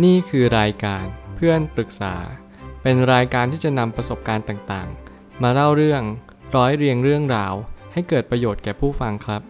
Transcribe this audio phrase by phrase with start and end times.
[0.00, 1.04] นี่คือรายการ
[1.36, 2.14] เพื่อนปรึกษา
[2.82, 6.02] เป็นรายการที่จะนำประสบการณ์ต่างๆ มาเล่าเรื่อง
[6.56, 7.54] ร้อยเรียงเรื่องราว
[7.92, 9.42] ให้เกิดประโยชน์แก่ผู้ฟังครับ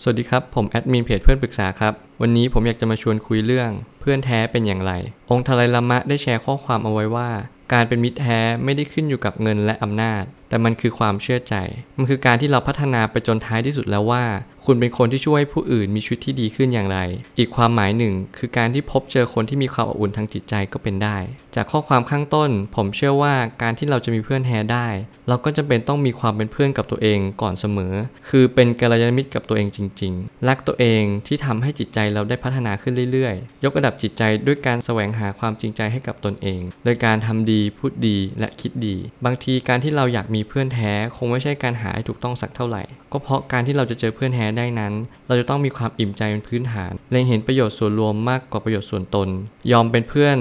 [0.00, 4.92] สวัสดีครับ ผมแอดมินเพจเพื่อนปรึกษาครับ วันนี้ผมอยากจะมาชวนคุยเรื่อง เพื่อนแท้เป็นอย่างไร
[5.30, 7.30] องค์ทลายลามะได้แชร์ข้อความเอาไว้ว่า
[7.72, 11.54] การเป็นมิตรแท้ไม่ได้ขึ้นอยู่กับเงินและอำนาจ แต่มันคือความเชื่อใจ
[11.96, 14.24] มันคือการที่เราพัฒนาไปจนท้ายที่สุดแล้วว่า
[14.66, 16.98] คุณเป็นคนที่ช่วยผู้อื่นมีชีวิตที่ดีขึ้นอย่างไร
[17.38, 21.16] อีกความหมายหนึ่ง คือการที่พบเจอคนที่มีความอบอุ่นทางจิตใจก็เป็นได้
[21.54, 24.88] จากข้อความข้างต้น ผมเชื่อว่าการที่เราจะมีเพื่อนแท้ได้
[25.28, 27.94] เราก็จำเป็นต้องมีความเป็นเพื่อนกับตัวเองก่อนเสมอ
[28.28, 42.82] คือเป็นกัลยาณมิตรกับตัวเองจริง ๆ รักตัวเองที่ทำให้จิตใจเราได้พัฒนาขึ้นเรื่อยๆ ยกระดับจิตใจด้วยการแสวงหาความจริงใจให้กับตนเอง โดยการทำดีพูดดีและคิดดี บางทีการที่เราอยากมีเพื่อนแท้ คงไม่ใช่การหาให้ถูกต้องสักเท่าไหร่
[43.12, 44.92] ก็เพราะการที่เราจะเจอเพื่อนแท้ได้นั้น
[45.26, 49.28] เราจะต้องมีความอิ่มใจเป็นพื้นฐานเล็งเห็นประโยชน์ส่วนรวมมากกว่าประโยชน์ส่วนตน
[49.72, 50.38] ยอมเป็นเพื่อน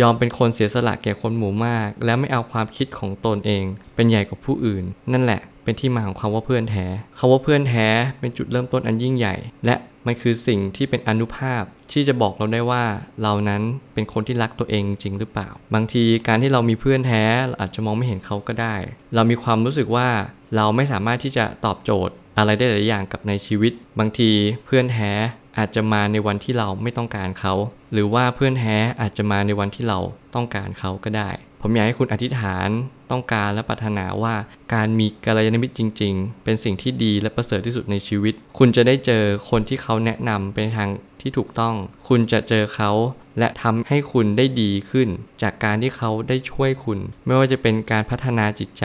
[0.00, 6.86] ยอมเป็นคนเสียสละแก่คนหมู่มาก และไม่เอาความคิดของตนเอง เป็นใหญ่กว่าผู้อื่น นั่นแหละ เป็นที่มาของคำว่าเพื่อนแท้
[7.18, 7.86] คำว่าเพื่อนแท้
[8.20, 9.34] เป็นจุดเริ่มต้นอันยิ่งใหญ่
[9.66, 9.74] และ
[10.06, 12.84] มันคือสิ่งที่เป็นอนุภาพที่จะบอกเราได้ว่า
[13.22, 13.62] เรานั้น
[13.94, 18.74] เป็นคนที่รักตัวเองจริงหรือเปล่า บางทีการที่เรามีเพื่อนแท้เราอาจจะมองไม่เห็นเขาก็ได้
[19.14, 20.08] เรามีความรู้สึกว่า
[20.56, 24.30] เราไม่สามารถที่จะตอบโจทย์ อะไรได้หลายอย่างกับในชีวิต บางที
[24.64, 25.12] เพื่อนแท้
[25.58, 27.54] อาจจะมาในวันที่เราไม่ต้องการเขา
[27.92, 29.98] หรือว่าเพื่อนแท้อาจจะมาในวันที่เรา
[30.34, 32.68] ต้องการเขาก็ได้ ผมอยากให้คุณอธิษฐาน
[33.10, 34.34] ต้องการและปรารถนาว่า
[34.74, 41.74] การมีกัลยาณมิตรจริง ๆ เป็นสิ่งที่ดีและประเสริฐที่สุดในชีวิต คุณจะได้เจอคนที่เขาแนะนำเป็นทางที่ถูกต้อง
[42.08, 42.90] คุณจะเจอเขา
[43.38, 45.08] และทำให้คุณได้ดีขึ้น
[45.42, 48.84] จากการที่เขาได้ช่วยคุณ ไม่ว่าจะเป็นการพัฒนาจิตใจ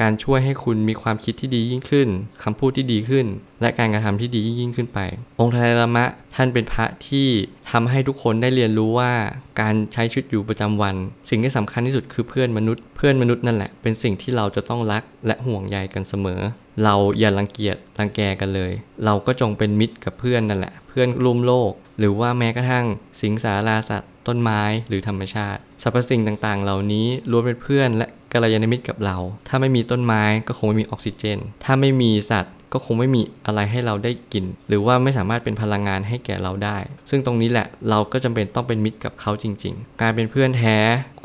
[0.00, 2.08] การช่วยให้คุณมีความคิดที่ดียิ่งขึ้น
[2.42, 3.26] คำพูดที่ดีขึ้น
[3.60, 4.98] และการกระทำที่ดียิ่งขึ้นไป
[5.40, 7.28] องค์ทาลามะท่านเป็นพระที่
[7.70, 9.12] ทำให้ทุกคนได้เรียนรู้ว่า
[9.60, 10.94] การใช้ชีวิตอยู่ประจำวัน
[11.30, 16.40] สิ่งที่สำคัญที่สุดคือเพื่อนมนุษย์ เพื่อนมนุษย์นั่นแหละเป็นสิ่งที่เราจะต้องรักและห่วงใยกันเสมอ
[16.84, 18.72] เราอย่ารังเกียจรังแกกันเลย
[19.04, 22.86] เราก็จงเป็นมิตรกับเพื่อนนั่นแหละ เพื่อนร่วมโลก หรือว่าแม้กระทั่ง
[23.20, 29.16] สิงสาราสัตว์ต้นไม้หรือธรรมชาติสรรพสิ่งต่างๆ เหล่านี้ล้วนเป็นเพื่อนและกัลยาณมิตรกับเรา
[29.48, 36.76] ถ้าไม่มีต้นไม้ก็คงไม่มีออกซิเจน ถ้าไม่มีสัตว์ ก็คงไม่มีอะไรให้เราได้กิน หรือว่าไม่สามารถเป็นพลังงานให้แก่เราได้
[37.10, 40.76] ซึ่งตรงนี้แหละเราก็จำเป็นต้องเป็นมิตรกับเขาจริง ๆ การเป็นเพื่อนแท้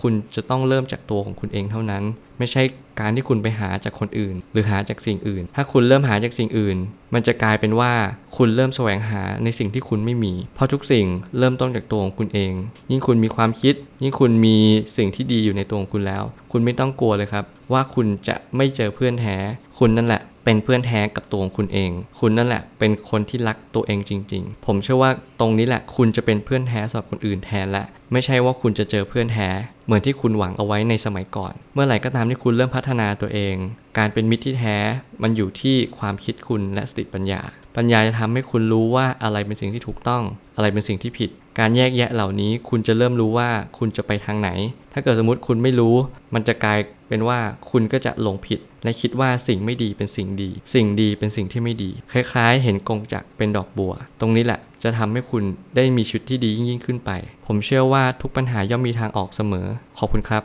[0.02, 2.04] คุณจะต้องเริ่มจากตัวของคุณเองเท่านั้น
[2.40, 2.64] ไม่ใช่
[3.00, 6.78] การที่คุณไปหาจากคนอื่น หรือหาจากสิ่งอื่น ถ้าคุณเริ่มหาจากสิ่งอื่น
[7.14, 7.94] มันจะกลายเป็นว่า
[8.38, 11.06] คุณเริ่มแสวงหาในสิ่งที่คุณไม่มี เพราะทุกสิ่ง
[11.38, 12.54] เริ่มต้นจากตัวของคุณเอง
[12.92, 14.58] ยิ่งคุณมีความคิด ยิ่งคุณมี
[14.98, 19.36] สิ่งที่ดีอยู่ในตัวของคุณแล้ว คุณไม่ต้องกลัวเลยครับ ว่าคุณจะไม่เจอเพื่อนแท้
[19.80, 29.50] คุณนั่นแหละ เป็นเพื่อนแท้กับตัวของคุณเอง คุณนั่นแหละเป็นคนที่รักตัวเองจริง ๆ ผมเชื่อว่าตรงนี้แหละ คุณจะเป็นเพื่อนแท้สำหรับคนอื่นแทนและไม่ใช่ว่าคุณจะเจอเพื่อนแท้
[29.86, 33.56] เหมือนที่คุณหวังเอาไว้ในสมัยก่อน เมื่อไหร่ก็ตามที่คุณเริ่มพัฒนาตัวเอง
[33.98, 34.78] การเป็นมิตรที่แท้
[35.22, 37.42] มันอยู่ที่ความคิดคุณและสติปัญญา
[37.76, 40.24] ปัญญาจะทำให้คุณรู้ว่าอะไรเป็นสิ่งที่ถูกต้อง
[40.56, 44.50] อะไรเป็นสิ่งที่ผิด การแยกแยะเหล่านี้คุณจะเริ่มรู้ว่าคุณจะไปทางไหน
[44.94, 45.96] ถ้าเกิดสมมติคุณไม่รู้
[46.34, 46.80] มันจะกลาย
[47.10, 47.40] เป็นว่า
[47.72, 55.44] คุณก็จะหลงผิด และคิดว่าสิ่งไม่ดีเป็นสิ่งดี สิ่งดีเป็นสิ่งที่ไม่ดี คล้ายๆ เห็นกงจักเป็นดอกบัว ตรงนี้แหละจะทำให้คุณ
[55.76, 57.12] ได้มีชีวิตที่ดียิ่งขึ้นไป
[57.48, 59.68] ผมเชื่อว่าทุกปัญหาย่อมมีทางออกเสมอ
[60.00, 60.44] ขอบคุณครับ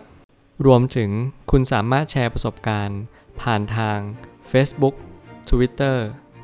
[0.66, 1.10] รวมถึง
[1.50, 3.00] คุณสามารถแชร์ประสบการณ์
[3.41, 3.99] ผ่านทาง
[4.53, 4.94] Facebook
[5.50, 5.97] Twitter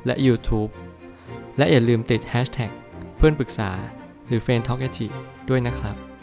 [0.05, 0.71] และ YouTube
[1.57, 2.71] และอย่าลืมติด Hashtag
[3.17, 3.71] เพื่อนปรึกษา
[4.27, 4.81] หรือ f r ร e n d t a l k
[5.49, 6.16] ด้วยนะครับ